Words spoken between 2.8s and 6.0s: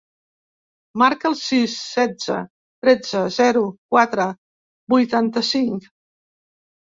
tretze, zero, quatre, vuitanta-cinc.